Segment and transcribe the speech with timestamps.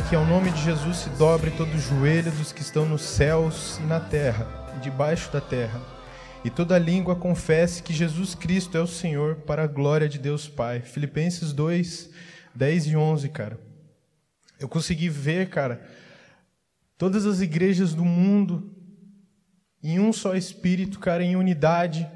[0.00, 3.02] para que ao nome de Jesus se dobre todo o joelho dos que estão nos
[3.02, 5.78] céus e na terra e debaixo da terra,
[6.42, 10.48] e toda língua confesse que Jesus Cristo é o Senhor, para a glória de Deus
[10.48, 10.80] Pai.
[10.80, 12.08] Filipenses 2,
[12.54, 13.60] 10 e 11, cara.
[14.58, 15.86] Eu consegui ver, cara,
[16.96, 18.74] todas as igrejas do mundo
[19.82, 22.08] em um só espírito, cara, em unidade,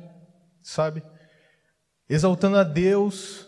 [0.63, 1.03] sabe?
[2.09, 3.47] Exaltando a Deus,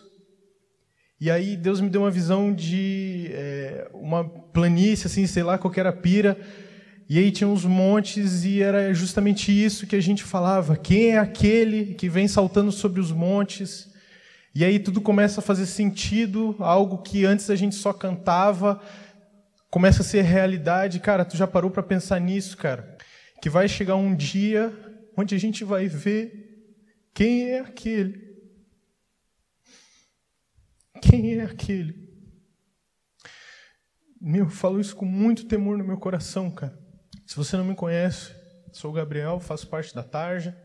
[1.19, 5.91] e aí Deus me deu uma visão de é, uma planície, assim, sei lá, qualquer
[5.93, 6.37] pira.
[7.09, 10.77] E aí tinha uns montes e era justamente isso que a gente falava.
[10.77, 13.89] Quem é aquele que vem saltando sobre os montes?
[14.53, 18.79] E aí tudo começa a fazer sentido, algo que antes a gente só cantava,
[19.71, 20.99] começa a ser realidade.
[20.99, 22.95] Cara, tu já parou para pensar nisso, cara?
[23.41, 24.71] Que vai chegar um dia
[25.17, 26.31] onde a gente vai ver
[27.13, 28.26] quem é aquele
[30.97, 32.07] quem é aquele?
[34.19, 36.77] Meu, eu falo isso com muito temor no meu coração, cara.
[37.25, 38.31] Se você não me conhece,
[38.71, 40.57] sou o Gabriel, faço parte da Tarja,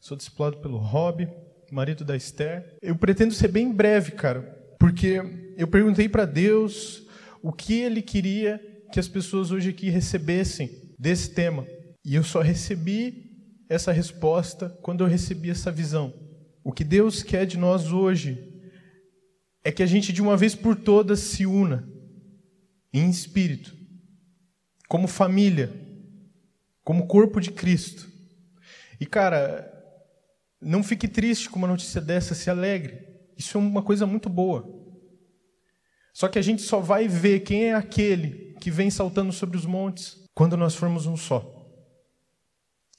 [0.00, 1.28] sou discipulado pelo Rob,
[1.70, 2.76] marido da Esther.
[2.80, 4.42] Eu pretendo ser bem breve, cara,
[4.78, 5.20] porque
[5.56, 7.06] eu perguntei para Deus
[7.42, 8.60] o que ele queria
[8.92, 11.66] que as pessoas hoje aqui recebessem desse tema.
[12.04, 13.32] E eu só recebi
[13.68, 16.12] essa resposta quando eu recebi essa visão.
[16.62, 18.51] O que Deus quer de nós hoje
[19.64, 21.88] é que a gente de uma vez por todas se una
[22.92, 23.74] em espírito,
[24.88, 25.72] como família,
[26.84, 28.10] como corpo de Cristo.
[29.00, 29.72] E cara,
[30.60, 33.06] não fique triste com uma notícia dessa, se alegre.
[33.36, 34.68] Isso é uma coisa muito boa.
[36.12, 39.64] Só que a gente só vai ver quem é aquele que vem saltando sobre os
[39.64, 41.60] montes quando nós formos um só.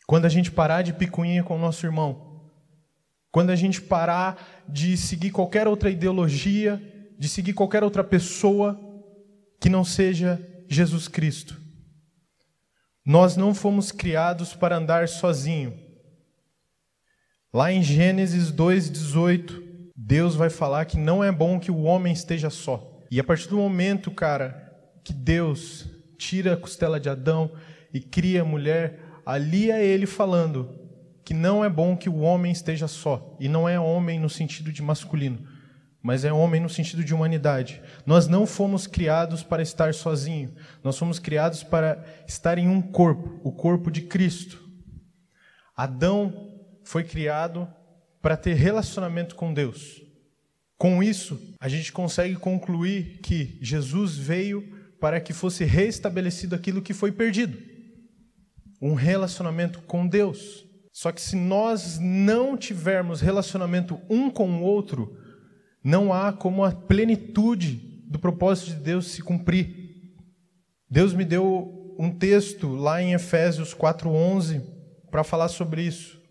[0.07, 2.32] Quando a gente parar de picuinha com o nosso irmão
[3.33, 6.79] quando a gente parar de seguir qualquer outra ideologia,
[7.17, 8.79] de seguir qualquer outra pessoa
[9.59, 10.39] que não seja
[10.69, 11.59] Jesus Cristo.
[13.03, 15.73] Nós não fomos criados para andar sozinho.
[17.51, 19.63] Lá em Gênesis 2:18,
[19.95, 23.01] Deus vai falar que não é bom que o homem esteja só.
[23.09, 24.71] E a partir do momento, cara,
[25.03, 25.87] que Deus
[26.19, 27.51] tira a costela de Adão
[27.91, 30.82] e cria a mulher, ali é ele falando:
[31.23, 33.35] que não é bom que o homem esteja só.
[33.39, 35.47] E não é homem no sentido de masculino,
[36.01, 37.81] mas é homem no sentido de humanidade.
[38.05, 40.53] Nós não fomos criados para estar sozinho.
[40.83, 44.61] Nós fomos criados para estar em um corpo, o corpo de Cristo.
[45.75, 46.51] Adão
[46.83, 47.67] foi criado
[48.21, 50.01] para ter relacionamento com Deus.
[50.77, 54.61] Com isso, a gente consegue concluir que Jesus veio
[54.99, 57.57] para que fosse restabelecido aquilo que foi perdido.
[58.81, 60.65] Um relacionamento com Deus.
[60.93, 65.17] Só que se nós não tivermos relacionamento um com o outro,
[65.83, 69.75] não há como a plenitude do propósito de Deus se cumprir.
[70.87, 74.61] Deus me deu um texto lá em Efésios 4:11
[75.09, 76.21] para falar sobre isso,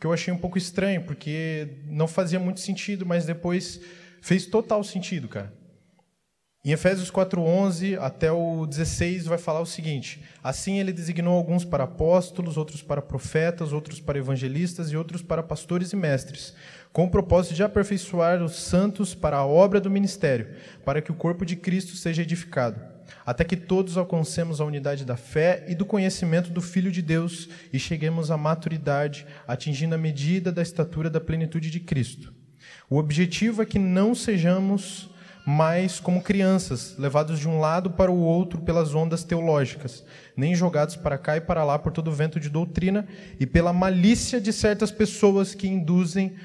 [0.00, 3.80] que eu achei um pouco estranho, porque não fazia muito sentido, mas depois
[4.20, 5.56] fez total sentido, cara.
[6.64, 11.84] Em Efésios 4:11 até o 16 vai falar o seguinte: Assim ele designou alguns para
[11.84, 16.56] apóstolos, outros para profetas, outros para evangelistas e outros para pastores e mestres,
[16.92, 20.48] com o propósito de aperfeiçoar os santos para a obra do ministério,
[20.84, 22.80] para que o corpo de Cristo seja edificado,
[23.24, 27.48] até que todos alcancemos a unidade da fé e do conhecimento do Filho de Deus
[27.72, 32.34] e cheguemos à maturidade, atingindo a medida da estatura da plenitude de Cristo.
[32.90, 35.08] O objetivo é que não sejamos
[35.50, 40.04] mas como crianças, levados de um lado para o outro pelas ondas teológicas,
[40.36, 43.08] nem jogados para cá e para lá por todo o vento de doutrina
[43.40, 46.36] e pela malícia de certas pessoas que induzem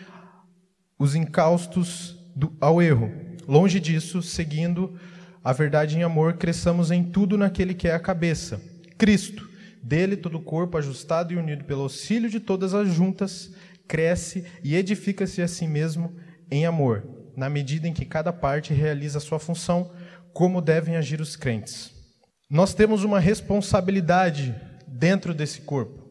[0.98, 3.12] os incaustos do, ao erro.
[3.46, 4.98] Longe disso, seguindo
[5.44, 8.62] a verdade em amor, cresçamos em tudo naquele que é a cabeça,
[8.98, 9.50] Cristo.
[9.84, 13.54] Dele todo o corpo, ajustado e unido pelo auxílio de todas as juntas,
[13.86, 16.16] cresce e edifica-se a si mesmo
[16.50, 19.92] em amor na medida em que cada parte realiza sua função,
[20.34, 21.92] como devem agir os crentes.
[22.50, 24.56] Nós temos uma responsabilidade
[24.88, 26.04] dentro desse corpo.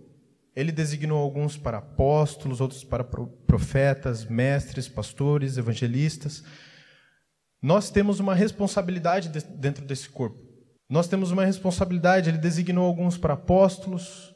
[0.55, 6.45] Ele designou alguns para apóstolos, outros para profetas, mestres, pastores, evangelistas.
[7.61, 10.39] Nós temos uma responsabilidade dentro desse corpo.
[10.89, 14.35] Nós temos uma responsabilidade, ele designou alguns para apóstolos,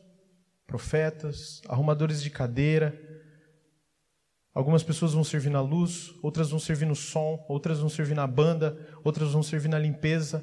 [0.66, 2.98] profetas, arrumadores de cadeira,
[4.56, 8.26] Algumas pessoas vão servir na luz, outras vão servir no som, outras vão servir na
[8.26, 8.74] banda,
[9.04, 10.42] outras vão servir na limpeza.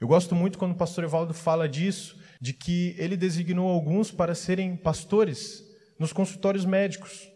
[0.00, 4.34] Eu gosto muito quando o pastor Evaldo fala disso, de que ele designou alguns para
[4.34, 5.62] serem pastores
[5.98, 7.30] nos consultórios médicos,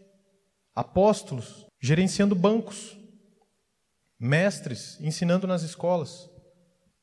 [0.73, 2.97] apóstolos, gerenciando bancos,
[4.19, 6.27] mestres, ensinando nas escolas.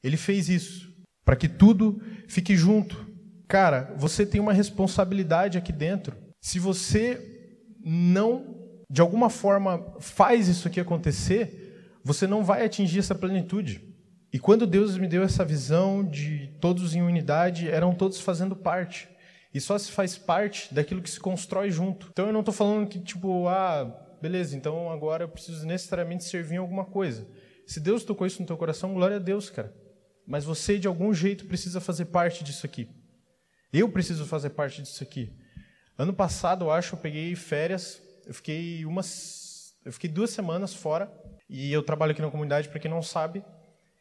[0.03, 0.93] Ele fez isso
[1.25, 3.07] para que tudo fique junto.
[3.47, 6.17] Cara, você tem uma responsabilidade aqui dentro.
[6.41, 7.55] Se você
[7.85, 8.64] não,
[8.95, 13.83] de alguma forma, faz isso aqui acontecer, você não vai atingir essa plenitude.
[14.33, 19.09] E quando Deus me deu essa visão de todos em unidade, eram todos fazendo parte.
[19.53, 22.07] E só se faz parte daquilo que se constrói junto.
[22.13, 23.85] Então eu não estou falando que, tipo, ah,
[24.23, 27.27] beleza, então agora eu preciso necessariamente servir em alguma coisa.
[27.67, 29.75] Se Deus tocou isso no teu coração, glória a Deus, cara.
[30.25, 32.89] Mas você, de algum jeito, precisa fazer parte disso aqui.
[33.73, 35.33] Eu preciso fazer parte disso aqui.
[35.99, 38.04] Ano passado, eu acho, eu peguei férias.
[38.27, 41.13] Eu fiquei umas, eu fiquei duas semanas fora.
[41.49, 43.45] E eu trabalho aqui na comunidade, para quem não sabe.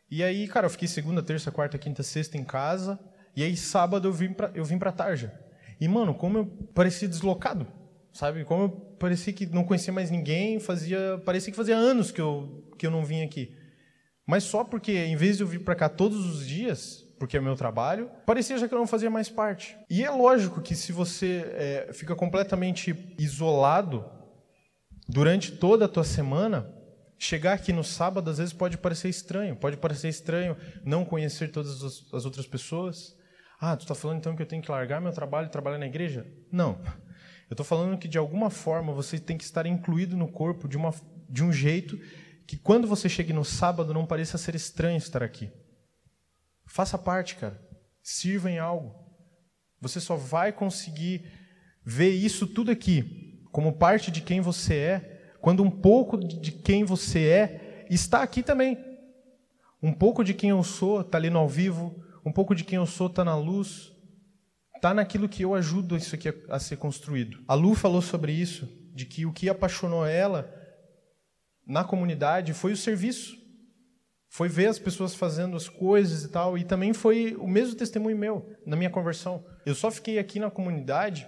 [0.09, 2.99] E aí, cara, eu fiquei segunda, terça, quarta, quinta, sexta em casa.
[3.35, 5.33] E aí, sábado, eu vim para eu vim para Tarja.
[5.79, 7.67] E, mano, como eu parecia deslocado,
[8.11, 8.45] sabe?
[8.45, 12.71] Como eu parecia que não conhecia mais ninguém, fazia, parecia que fazia anos que eu,
[12.77, 13.55] que eu não vinha aqui.
[14.25, 17.39] Mas só porque, em vez de eu vir para cá todos os dias, porque é
[17.39, 19.77] meu trabalho, parecia já que eu não fazia mais parte.
[19.89, 24.03] E é lógico que se você é, fica completamente isolado
[25.07, 26.69] durante toda a tua semana,
[27.17, 29.55] chegar aqui no sábado às vezes pode parecer estranho.
[29.55, 31.81] Pode parecer estranho não conhecer todas
[32.11, 33.15] as outras pessoas.
[33.57, 35.87] Ah, tu está falando então que eu tenho que largar meu trabalho e trabalhar na
[35.87, 36.27] igreja?
[36.51, 36.77] Não.
[37.49, 40.75] Eu estou falando que de alguma forma você tem que estar incluído no corpo de,
[40.75, 40.93] uma,
[41.29, 41.97] de um jeito
[42.45, 45.49] que quando você chegue no sábado não pareça ser estranho estar aqui.
[46.73, 47.61] Faça parte, cara.
[48.01, 48.95] Sirva em algo.
[49.79, 51.31] Você só vai conseguir
[51.85, 56.83] ver isso tudo aqui como parte de quem você é, quando um pouco de quem
[56.83, 58.75] você é está aqui também.
[59.83, 62.77] Um pouco de quem eu sou está ali no ao vivo, um pouco de quem
[62.77, 63.91] eu sou está na luz,
[64.75, 67.43] está naquilo que eu ajudo isso aqui a, ser construído.
[67.47, 70.51] A Lu falou sobre isso, de que o que apaixonou ela
[71.67, 73.42] na comunidade foi o serviço.
[74.33, 78.17] Foi ver as pessoas fazendo as coisas e tal, e também foi o mesmo testemunho
[78.17, 79.45] meu na minha conversão.
[79.63, 81.27] Eu só fiquei aqui na comunidade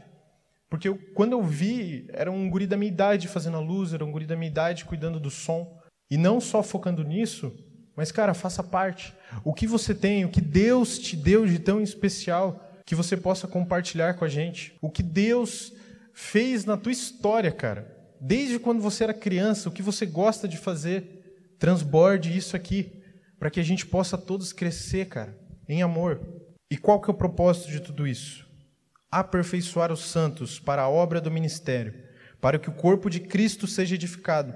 [0.72, 4.04] porque eu, quando eu vi, era um guri da minha idade fazendo a luz, era
[4.04, 5.80] um guri da minha idade cuidando do som.
[6.10, 7.56] E não só focando nisso,
[7.96, 9.14] mas, cara, faça parte.
[9.44, 13.48] O que você tem, o que Deus te deu de tão especial, que você possa
[13.48, 14.76] compartilhar com a gente.
[14.82, 15.74] O que Deus
[16.12, 17.96] fez na tua história, cara.
[18.20, 21.25] Desde quando você era criança, o que você gosta de fazer,
[21.60, 23.02] transborde isso aqui,
[23.40, 25.38] para que a gente possa todos crescer, cara,
[25.68, 26.22] em amor.
[26.70, 28.46] E qual que é o propósito de tudo isso?
[29.12, 31.94] Aperfeiçoar os santos para a obra do ministério,
[32.42, 34.54] para que o corpo de Cristo seja edificado,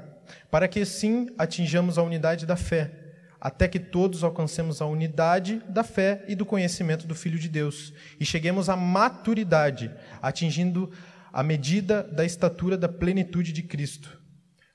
[0.51, 3.00] para que assim atinjamos a unidade da fé
[3.40, 7.94] até que todos alcancemos a unidade da fé e do conhecimento do Filho de Deus
[8.19, 9.92] e cheguemos à maturidade,
[10.22, 10.92] atingindo
[11.31, 14.19] a medida da estatura da plenitude de Cristo.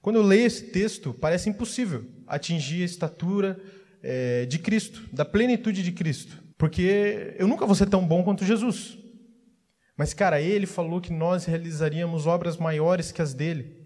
[0.05, 3.59] Quando eu leio esse texto, parece impossível atingir a estatura
[4.03, 8.45] é, de Cristo, da plenitude de Cristo, porque eu nunca vou ser tão bom quanto
[8.45, 8.99] Jesus.
[9.97, 13.79] Mas, cara, ele falou que nós realizaríamos obras maiores que as dele.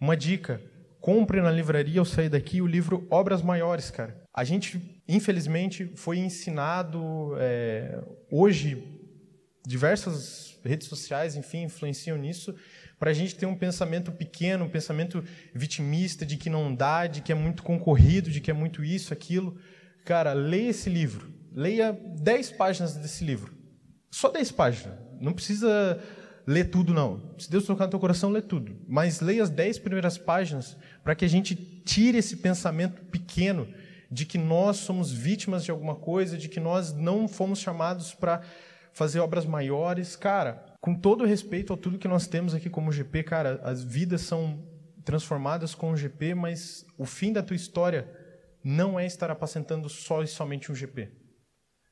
[0.00, 0.62] Uma dica:
[1.00, 4.22] compre na livraria ao sair daqui o livro Obras Maiores, cara.
[4.32, 8.80] A gente, infelizmente, foi ensinado é, hoje
[9.66, 12.54] diversas redes sociais, enfim, influenciam nisso,
[13.02, 17.20] para a gente ter um pensamento pequeno, um pensamento vitimista de que não dá, de
[17.20, 19.58] que é muito concorrido, de que é muito isso, aquilo.
[20.04, 21.34] Cara, leia esse livro.
[21.52, 23.52] Leia 10 páginas desse livro.
[24.08, 24.96] Só 10 páginas.
[25.20, 26.00] Não precisa
[26.46, 27.34] ler tudo, não.
[27.38, 28.76] Se Deus tocar no teu coração, lê tudo.
[28.86, 33.66] Mas leia as dez primeiras páginas para que a gente tire esse pensamento pequeno
[34.12, 38.42] de que nós somos vítimas de alguma coisa, de que nós não fomos chamados para
[38.92, 40.14] fazer obras maiores.
[40.14, 44.22] Cara, com todo respeito a tudo que nós temos aqui como GP, cara, as vidas
[44.22, 44.66] são
[45.04, 48.10] transformadas com o GP, mas o fim da tua história
[48.64, 51.08] não é estar apacentando só e somente um GP.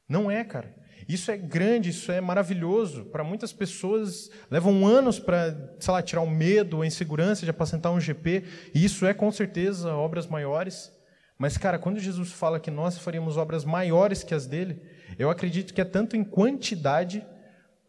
[0.09, 0.75] Não é, cara.
[1.09, 3.05] Isso é grande, isso é maravilhoso.
[3.05, 7.93] Para muitas pessoas, levam anos para, sei lá, tirar o medo, a insegurança de apacentar
[7.93, 8.43] um GP,
[8.75, 10.93] e isso é com certeza obras maiores.
[11.39, 14.83] Mas, cara, quando Jesus fala que nós faríamos obras maiores que as dele,
[15.17, 17.25] eu acredito que é tanto em quantidade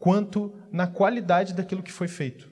[0.02, 2.50] quanto na qualidade daquilo que foi feito.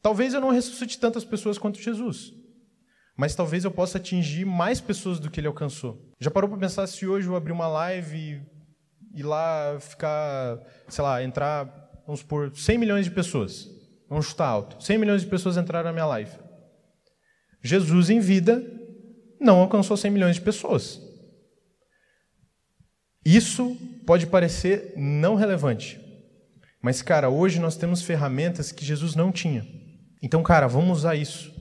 [0.00, 2.32] Talvez eu não ressuscite tantas pessoas quanto Jesus,
[3.14, 6.10] mas talvez eu possa atingir mais pessoas do que ele alcançou.
[6.18, 8.40] Já parou para pensar se hoje eu abrir uma live
[9.14, 10.58] ir lá ficar,
[10.88, 11.64] sei lá, entrar,
[12.06, 13.68] vamos supor, 100 milhões de pessoas.
[14.08, 14.82] Vamos chutar alto.
[14.82, 16.38] 100 milhões de pessoas entraram na minha live.
[17.62, 18.64] Jesus em vida
[19.38, 21.02] não alcançou 100 milhões de pessoas.
[23.22, 26.05] Isso pode parecer não relevante.
[26.86, 29.66] Mas, cara, hoje nós temos ferramentas que Jesus não tinha.
[30.22, 31.52] Então, cara, vamos usar isso.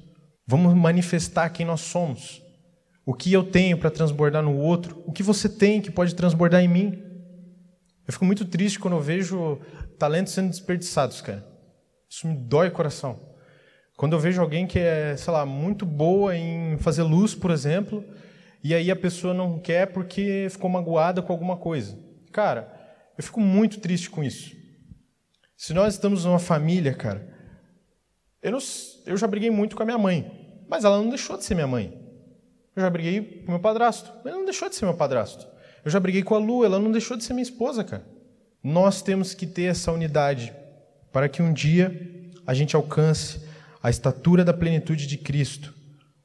[0.45, 2.43] Vamos manifestar quem nós somos.
[3.03, 6.61] o que eu tenho para transbordar no outro, o que você tem que pode transbordar
[6.61, 7.01] em mim.
[8.05, 9.59] Eu fico muito triste quando eu vejo
[9.97, 11.43] talentos sendo desperdiçados, cara.
[12.07, 13.19] Isso me dói o coração.
[13.97, 18.05] Quando eu vejo alguém que é, sei lá, muito boa em fazer luz, por exemplo,
[18.63, 21.97] e aí a pessoa não quer porque ficou magoada com alguma coisa.
[22.31, 22.71] Cara,
[23.17, 24.64] eu fico muito triste com isso.
[25.55, 27.27] Se nós estamos numa família, cara,
[28.41, 28.59] eu, não,
[29.05, 31.67] eu já briguei muito com a minha mãe, mas ela não deixou de ser minha
[31.67, 32.01] mãe.
[32.75, 35.47] Eu já briguei com meu padrasto, mas ele não deixou de ser meu padrasto.
[35.83, 38.05] Eu já briguei com a Lu, ela não deixou de ser minha esposa, cara.
[38.61, 40.53] Nós temos que ter essa unidade
[41.11, 43.39] para que um dia a gente alcance
[43.81, 45.73] a estatura da plenitude de Cristo.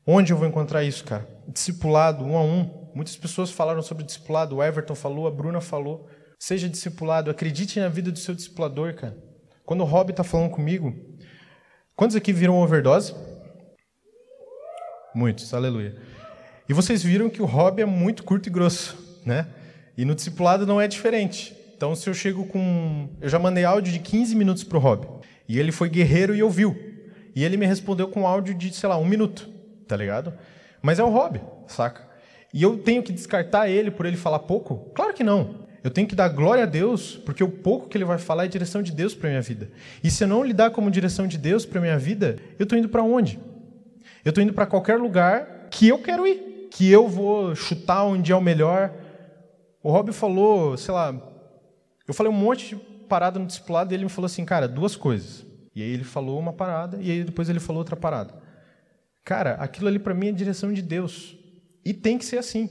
[0.07, 1.29] Onde eu vou encontrar isso, cara?
[1.47, 2.91] Discipulado, um a um.
[2.95, 6.09] Muitas pessoas falaram sobre discipulado, o Everton falou, a Bruna falou.
[6.41, 9.15] Seja discipulado, acredite na vida do seu discipulador, cara.
[9.63, 10.97] Quando o Rob está falando comigo,
[11.95, 13.15] quantos aqui viram overdose?
[15.15, 16.01] Muitos, aleluia.
[16.67, 19.49] E vocês viram que o Rob é muito curto e grosso, né?
[19.99, 21.55] E no discipulado não é diferente.
[21.77, 23.11] Então, se eu chego com.
[23.21, 25.07] Eu já mandei áudio de 15 minutos para o Rob.
[25.47, 26.75] E ele foi guerreiro e ouviu.
[27.37, 29.47] E ele me respondeu com áudio de, sei lá, um minuto,
[29.87, 30.33] tá ligado?
[30.81, 32.09] Mas é o Rob, saca?
[32.53, 34.91] E eu tenho que descartar ele por ele falar pouco?
[34.95, 35.69] Claro que não.
[35.83, 38.49] Eu tenho que dar glória a Deus, porque o pouco que ele vai falar é
[38.49, 39.71] direção de Deus para minha vida.
[40.05, 42.89] E se eu não lidar como direção de Deus para minha vida, eu estou indo
[42.89, 43.41] para onde?
[44.25, 48.31] Eu estou indo para qualquer lugar que eu quero ir, que eu vou chutar onde
[48.31, 48.93] é o melhor.
[49.83, 51.15] O Rob falou, sei lá,
[52.07, 52.77] eu falei um monte de
[53.09, 55.47] parada no discipulado e ele me falou assim, cara, duas coisas.
[55.75, 58.35] E aí ele falou uma parada e aí depois ele falou outra parada.
[59.25, 61.37] Cara, aquilo ali para mim é direção de Deus.
[61.85, 62.69] E tem que ser assim.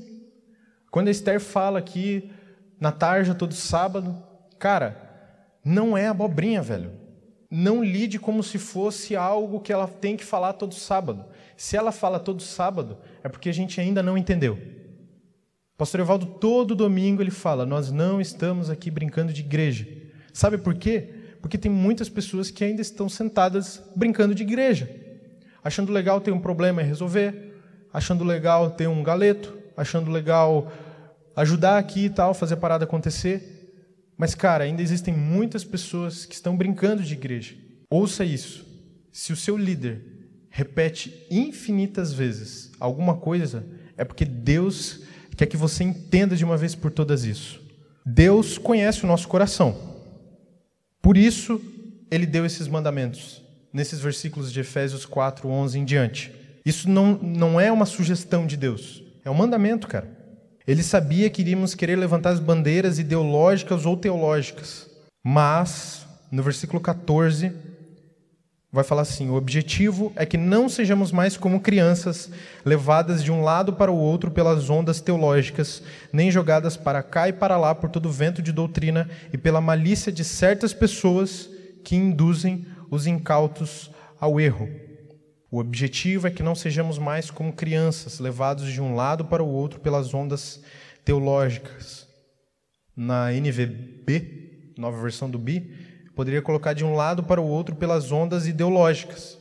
[0.91, 2.31] Quando a Esther fala aqui
[2.79, 4.15] na tarja todo sábado.
[4.57, 5.09] Cara,
[5.63, 6.91] não é abobrinha, velho.
[7.51, 11.25] Não lide como se fosse algo que ela tem que falar todo sábado.
[11.57, 14.57] Se ela fala todo sábado, é porque a gente ainda não entendeu.
[15.77, 19.87] pastor Evaldo, todo domingo, ele fala: Nós não estamos aqui brincando de igreja.
[20.31, 21.09] Sabe por quê?
[21.41, 24.89] Porque tem muitas pessoas que ainda estão sentadas brincando de igreja,
[25.63, 27.59] achando legal ter um problema e resolver,
[27.91, 30.71] achando legal ter um galeto, achando legal
[31.39, 33.71] ajudar aqui e tal, fazer a parada acontecer.
[34.17, 37.55] Mas, cara, ainda existem muitas pessoas que estão brincando de igreja.
[37.89, 38.65] Ouça isso.
[39.11, 40.01] Se o seu líder
[40.49, 43.65] repete infinitas vezes alguma coisa,
[43.95, 45.01] é porque Deus
[45.37, 47.61] quer que você entenda de uma vez por todas isso.
[48.05, 49.77] Deus conhece o nosso coração.
[51.01, 51.61] Por isso,
[52.11, 53.41] ele deu esses mandamentos,
[53.71, 56.33] nesses versículos de Efésios 4, 11 em diante.
[56.65, 60.18] Isso não, não é uma sugestão de Deus, é um mandamento, cara.
[60.69, 64.87] Ele sabia que iríamos querer levantar as bandeiras ideológicas ou teológicas.
[65.25, 67.51] Mas, no versículo 14,
[68.71, 72.29] vai falar assim: o objetivo é que não sejamos mais como crianças,
[72.63, 75.81] levadas de um lado para o outro pelas ondas teológicas,
[76.13, 80.11] nem jogadas para cá e para lá por todo vento de doutrina e pela malícia
[80.11, 81.49] de certas pessoas
[81.83, 83.89] que induzem os incautos
[84.21, 84.69] ao erro.
[85.51, 89.49] O objetivo é que não sejamos mais como crianças, levados de um lado para o
[89.51, 90.61] outro pelas ondas
[91.03, 92.07] teológicas.
[92.95, 95.61] Na NVB, nova versão do BI,
[96.15, 99.39] poderia colocar de um lado para o outro pelas ondas ideológicas.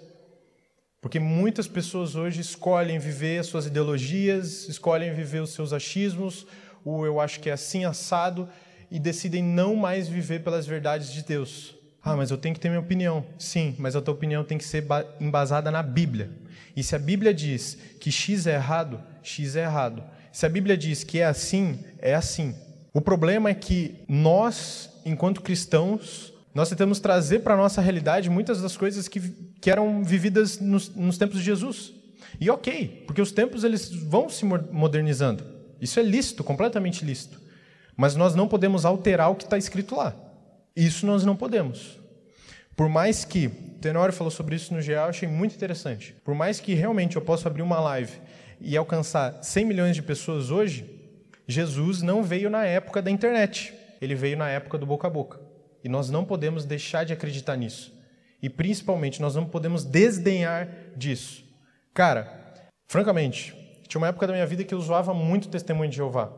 [1.00, 6.46] Porque muitas pessoas hoje escolhem viver as suas ideologias, escolhem viver os seus achismos,
[6.84, 8.48] o eu acho que é assim assado,
[8.90, 11.77] e decidem não mais viver pelas verdades de Deus.
[12.12, 13.24] Ah, mas eu tenho que ter minha opinião.
[13.38, 14.84] Sim, mas a tua opinião tem que ser
[15.20, 16.30] embasada na Bíblia.
[16.74, 20.02] E se a Bíblia diz que X é errado, X é errado.
[20.32, 22.54] Se a Bíblia diz que é assim, é assim.
[22.94, 28.62] O problema é que nós, enquanto cristãos, nós tentamos trazer para a nossa realidade muitas
[28.62, 29.20] das coisas que,
[29.60, 31.92] que eram vividas nos, nos tempos de Jesus.
[32.40, 35.44] E ok, porque os tempos eles vão se modernizando.
[35.80, 37.40] Isso é lícito, completamente lícito.
[37.96, 40.14] Mas nós não podemos alterar o que está escrito lá.
[40.76, 41.97] Isso nós não podemos.
[42.78, 46.14] Por mais que, o Tenório falou sobre isso no GA, eu achei muito interessante.
[46.24, 48.12] Por mais que realmente eu possa abrir uma live
[48.60, 50.88] e alcançar 100 milhões de pessoas hoje,
[51.44, 53.74] Jesus não veio na época da internet.
[54.00, 55.40] Ele veio na época do boca a boca.
[55.82, 57.92] E nós não podemos deixar de acreditar nisso.
[58.40, 61.44] E principalmente, nós não podemos desdenhar disso.
[61.92, 62.32] Cara,
[62.86, 63.56] francamente,
[63.88, 66.32] tinha uma época da minha vida que eu zoava muito testemunho de Jeová.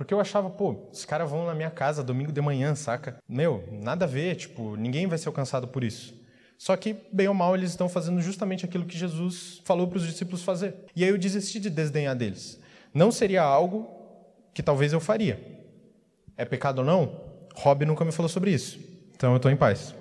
[0.00, 3.18] Porque eu achava, pô, os caras vão na minha casa domingo de manhã, saca?
[3.28, 6.14] Meu, nada a ver, tipo, ninguém vai ser alcançado por isso.
[6.56, 10.06] Só que, bem ou mal, eles estão fazendo justamente aquilo que Jesus falou para os
[10.06, 10.74] discípulos fazer.
[10.96, 12.58] E aí eu desisti de desdenhar deles.
[12.94, 13.90] Não seria algo
[14.54, 15.38] que talvez eu faria.
[16.34, 17.20] É pecado ou não?
[17.54, 18.80] Rob nunca me falou sobre isso.
[19.14, 19.94] Então eu estou em paz.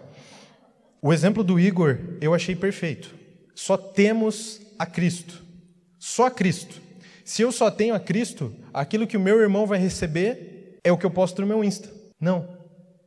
[1.01, 3.13] O exemplo do Igor eu achei perfeito.
[3.53, 5.43] Só temos a Cristo.
[5.99, 6.81] Só a Cristo.
[7.29, 10.97] Se eu só tenho a Cristo, aquilo que o meu irmão vai receber é o
[10.97, 11.87] que eu posto no meu Insta.
[12.19, 12.57] Não,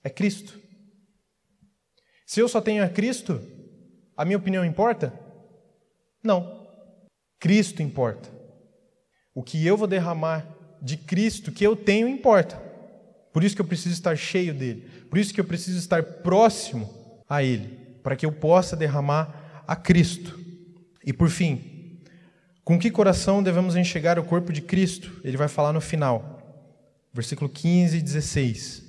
[0.05, 0.61] é Cristo.
[2.25, 3.43] Se eu só tenho a Cristo,
[4.17, 5.13] a minha opinião importa?
[6.23, 6.69] Não.
[7.41, 8.31] Cristo importa.
[9.35, 10.47] O que eu vou derramar
[10.81, 12.63] de Cristo que eu tenho importa.
[13.33, 14.83] Por isso que eu preciso estar cheio dele.
[15.11, 19.75] Por isso que eu preciso estar próximo a ele, para que eu possa derramar a
[19.75, 20.39] Cristo.
[21.05, 21.72] E por fim,
[22.65, 25.21] com que coração devemos enxergar o corpo de Cristo?
[25.25, 26.39] Ele vai falar no final.
[27.13, 28.83] Versículo 15 e 16.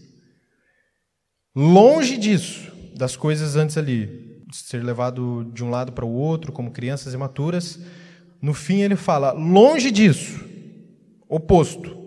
[1.55, 6.51] Longe disso, das coisas antes ali, de ser levado de um lado para o outro,
[6.51, 7.79] como crianças imaturas,
[8.41, 10.43] no fim ele fala: longe disso,
[11.27, 11.97] oposto,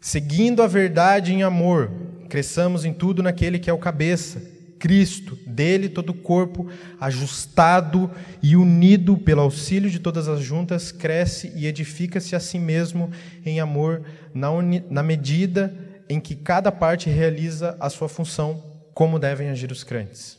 [0.00, 1.90] seguindo a verdade em amor,
[2.28, 4.42] cresçamos em tudo naquele que é o cabeça,
[4.78, 6.68] Cristo, dele todo o corpo,
[7.00, 8.10] ajustado
[8.42, 13.10] e unido pelo auxílio de todas as juntas, cresce e edifica-se a si mesmo
[13.44, 14.02] em amor,
[14.32, 14.48] na,
[14.90, 15.74] na medida
[16.08, 18.62] em que cada parte realiza a sua função,
[18.92, 20.38] como devem agir os crentes.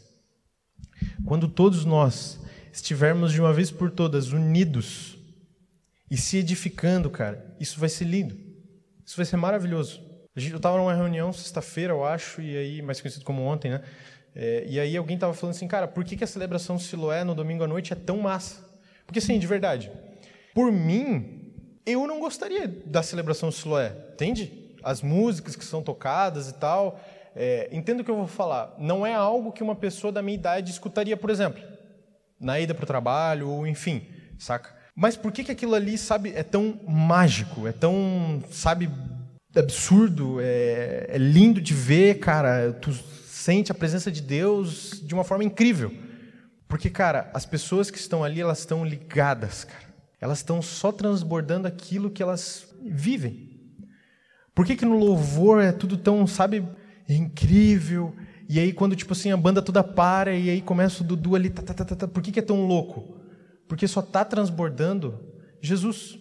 [1.25, 2.39] Quando todos nós
[2.71, 5.17] estivermos de uma vez por todas unidos
[6.09, 8.37] e se edificando, cara, isso vai ser lindo.
[9.05, 10.03] Isso vai ser maravilhoso.
[10.35, 13.81] Eu estava numa reunião sexta-feira, eu acho, e aí, mais conhecido como ontem, né?
[14.35, 17.33] É, e aí alguém estava falando assim, cara, por que, que a celebração Siloé no
[17.33, 18.63] domingo à noite é tão massa?
[19.05, 19.89] Porque, assim, de verdade,
[20.53, 21.53] por mim,
[21.85, 24.75] eu não gostaria da celebração Siloé, entende?
[24.83, 26.99] As músicas que são tocadas e tal.
[27.35, 28.75] É, entendo o que eu vou falar.
[28.77, 31.61] Não é algo que uma pessoa da minha idade escutaria, por exemplo,
[32.39, 34.05] na ida para o trabalho, ou enfim,
[34.37, 34.75] saca?
[34.95, 38.89] Mas por que, que aquilo ali, sabe, é tão mágico, é tão, sabe,
[39.55, 42.71] absurdo, é, é lindo de ver, cara.
[42.73, 42.91] Tu
[43.45, 45.93] sente a presença de Deus de uma forma incrível.
[46.67, 49.85] Porque, cara, as pessoas que estão ali, elas estão ligadas, cara.
[50.19, 53.55] Elas estão só transbordando aquilo que elas vivem.
[54.55, 56.67] Por que, que no louvor é tudo tão, sabe,
[57.07, 58.15] incrível?
[58.49, 61.51] E aí, quando, tipo assim, a banda toda para e aí começa o Dudu ali,
[61.51, 62.07] tá, tá, tá, tá, tá.
[62.07, 63.21] por que, que é tão louco?
[63.67, 65.19] Porque só está transbordando
[65.61, 66.17] Jesus.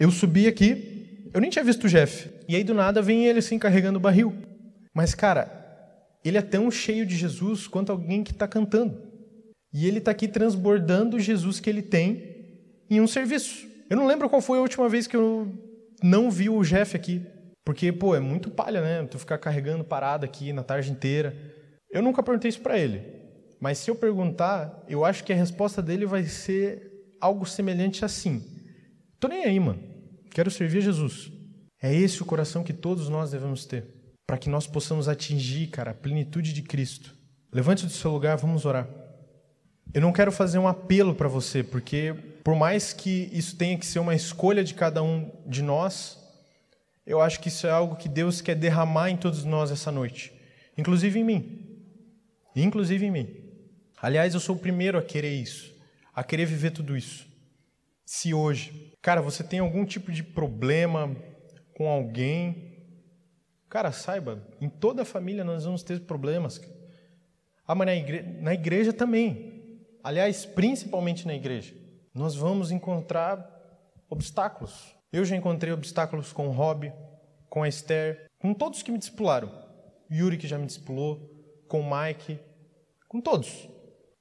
[0.00, 2.30] Eu subi aqui, eu nem tinha visto o Jeff.
[2.48, 4.34] E aí, do nada, vem ele assim, carregando o barril.
[4.94, 5.57] Mas, cara,
[6.24, 9.00] ele é tão cheio de Jesus quanto alguém que está cantando.
[9.72, 12.36] E ele está aqui transbordando o Jesus que ele tem
[12.90, 13.66] em um serviço.
[13.88, 15.52] Eu não lembro qual foi a última vez que eu
[16.02, 17.22] não vi o Jeff aqui.
[17.64, 19.06] Porque, pô, é muito palha, né?
[19.06, 21.36] Tu ficar carregando parada aqui na tarde inteira.
[21.90, 23.02] Eu nunca perguntei isso para ele.
[23.60, 28.42] Mas se eu perguntar, eu acho que a resposta dele vai ser algo semelhante assim.
[29.20, 29.80] Tô nem aí, mano.
[30.30, 31.30] Quero servir a Jesus.
[31.82, 33.97] É esse o coração que todos nós devemos ter
[34.28, 37.14] para que nós possamos atingir, cara, a plenitude de Cristo.
[37.50, 38.86] Levante do seu lugar, vamos orar.
[39.94, 42.14] Eu não quero fazer um apelo para você, porque
[42.44, 46.18] por mais que isso tenha que ser uma escolha de cada um de nós,
[47.06, 50.30] eu acho que isso é algo que Deus quer derramar em todos nós essa noite,
[50.76, 51.80] inclusive em mim.
[52.54, 53.34] Inclusive em mim.
[53.96, 55.74] Aliás, eu sou o primeiro a querer isso,
[56.14, 57.26] a querer viver tudo isso.
[58.04, 61.16] Se hoje, cara, você tem algum tipo de problema
[61.74, 62.77] com alguém,
[63.68, 66.60] Cara, saiba, em toda a família nós vamos ter problemas.
[67.66, 69.78] Ah, mas na igreja, na igreja também.
[70.02, 71.74] Aliás, principalmente na igreja.
[72.14, 73.46] Nós vamos encontrar
[74.08, 74.94] obstáculos.
[75.12, 76.90] Eu já encontrei obstáculos com o Rob,
[77.50, 79.52] com a Esther, com todos que me discipularam.
[80.10, 81.20] Yuri, que já me discipulou,
[81.68, 82.38] com o Mike,
[83.06, 83.68] com todos.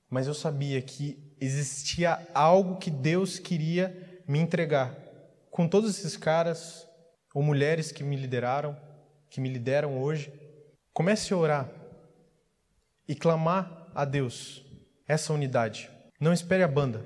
[0.09, 4.93] Mas eu sabia que existia algo que Deus queria me entregar.
[5.49, 6.85] Com todos esses caras
[7.33, 8.75] ou mulheres que me lideraram,
[9.29, 10.31] que me lideram hoje,
[10.93, 11.69] comece a orar
[13.07, 14.65] e clamar a Deus
[15.07, 15.89] essa unidade.
[16.19, 17.05] Não espere a banda,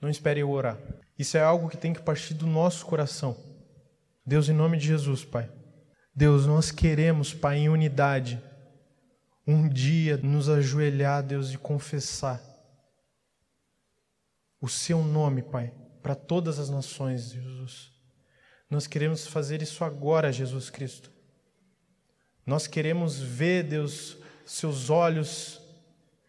[0.00, 0.78] não espere eu orar.
[1.18, 3.36] Isso é algo que tem que partir do nosso coração.
[4.24, 5.50] Deus, em nome de Jesus, Pai.
[6.14, 8.42] Deus, nós queremos, Pai, em unidade,
[9.46, 12.40] um dia nos ajoelhar, Deus, e confessar
[14.60, 17.92] o Seu nome, Pai, para todas as nações, Jesus.
[18.70, 21.10] Nós queremos fazer isso agora, Jesus Cristo.
[22.46, 25.60] Nós queremos ver, Deus, seus olhos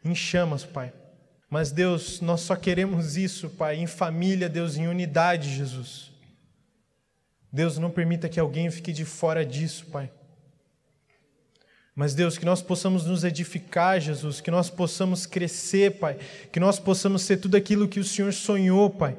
[0.05, 0.93] em chamas, Pai.
[1.49, 6.11] Mas, Deus, nós só queremos isso, Pai, em família, Deus, em unidade, Jesus.
[7.51, 10.11] Deus, não permita que alguém fique de fora disso, Pai.
[11.95, 16.17] Mas, Deus, que nós possamos nos edificar, Jesus, que nós possamos crescer, Pai,
[16.51, 19.15] que nós possamos ser tudo aquilo que o Senhor sonhou, Pai.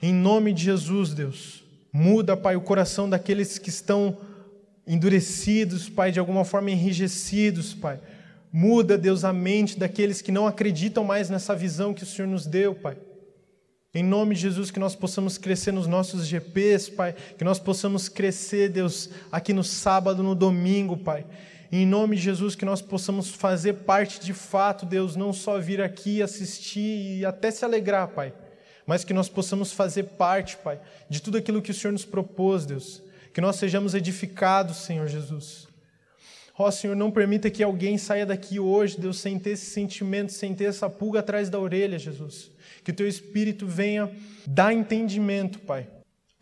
[0.00, 4.18] Em nome de Jesus, Deus, muda, Pai, o coração daqueles que estão
[4.86, 8.00] endurecidos, Pai, de alguma forma enrijecidos, Pai.
[8.52, 12.46] Muda, Deus, a mente daqueles que não acreditam mais nessa visão que o Senhor nos
[12.46, 12.96] deu, Pai.
[13.94, 17.14] Em nome de Jesus, que nós possamos crescer nos nossos GPs, Pai.
[17.36, 21.26] Que nós possamos crescer, Deus, aqui no sábado, no domingo, Pai.
[21.70, 25.80] Em nome de Jesus, que nós possamos fazer parte de fato, Deus, não só vir
[25.80, 28.34] aqui assistir e até se alegrar, Pai,
[28.86, 32.66] mas que nós possamos fazer parte, Pai, de tudo aquilo que o Senhor nos propôs,
[32.66, 33.02] Deus.
[33.32, 35.68] Que nós sejamos edificados, Senhor Jesus.
[36.58, 40.32] Ó oh, Senhor, não permita que alguém saia daqui hoje, Deus, sem ter esse sentimento,
[40.32, 42.50] sem ter essa pulga atrás da orelha, Jesus.
[42.84, 44.10] Que o teu Espírito venha
[44.46, 45.88] dar entendimento, Pai,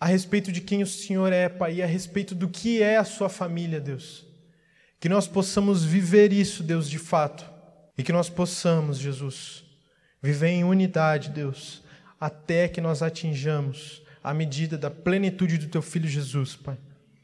[0.00, 3.04] a respeito de quem o Senhor é, Pai, e a respeito do que é a
[3.04, 4.26] sua família, Deus.
[4.98, 7.48] Que nós possamos viver isso, Deus, de fato.
[7.96, 9.64] E que nós possamos, Jesus,
[10.20, 11.82] viver em unidade, Deus,
[12.20, 16.76] até que nós atinjamos a medida da plenitude do teu Filho Jesus, Pai.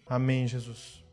[0.06, 1.05] Amém, Jesus.